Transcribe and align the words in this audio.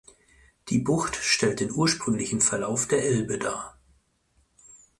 Die 0.69 0.79
Bucht 0.79 1.15
stellt 1.15 1.59
den 1.59 1.69
ursprünglichen 1.69 2.41
Verlauf 2.41 2.87
der 2.87 3.03
Elbe 3.03 3.37
dar. 3.37 3.77